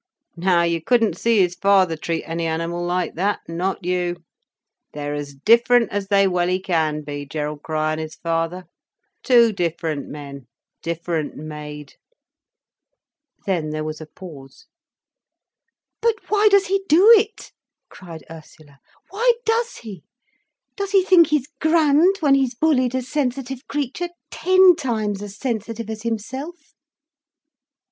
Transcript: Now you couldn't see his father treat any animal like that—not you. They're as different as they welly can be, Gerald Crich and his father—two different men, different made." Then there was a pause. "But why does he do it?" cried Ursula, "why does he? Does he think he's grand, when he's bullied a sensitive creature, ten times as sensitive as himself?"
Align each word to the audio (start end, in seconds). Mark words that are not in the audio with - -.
Now 0.35 0.63
you 0.63 0.81
couldn't 0.81 1.15
see 1.15 1.37
his 1.41 1.53
father 1.53 1.95
treat 1.95 2.23
any 2.25 2.47
animal 2.47 2.83
like 2.83 3.13
that—not 3.13 3.85
you. 3.85 4.17
They're 4.93 5.13
as 5.13 5.35
different 5.35 5.91
as 5.91 6.07
they 6.07 6.27
welly 6.27 6.59
can 6.59 7.03
be, 7.03 7.23
Gerald 7.27 7.61
Crich 7.61 7.77
and 7.91 7.99
his 8.01 8.15
father—two 8.15 9.53
different 9.53 10.07
men, 10.07 10.47
different 10.81 11.35
made." 11.35 11.97
Then 13.45 13.69
there 13.69 13.83
was 13.83 14.01
a 14.01 14.07
pause. 14.07 14.65
"But 16.01 16.15
why 16.29 16.47
does 16.49 16.65
he 16.65 16.81
do 16.89 17.13
it?" 17.15 17.51
cried 17.89 18.23
Ursula, 18.27 18.79
"why 19.11 19.33
does 19.45 19.77
he? 19.81 20.03
Does 20.75 20.89
he 20.93 21.03
think 21.03 21.27
he's 21.27 21.45
grand, 21.59 22.15
when 22.21 22.33
he's 22.33 22.55
bullied 22.55 22.95
a 22.95 23.03
sensitive 23.03 23.67
creature, 23.67 24.09
ten 24.31 24.75
times 24.75 25.21
as 25.21 25.37
sensitive 25.37 25.91
as 25.91 26.01
himself?" 26.01 26.73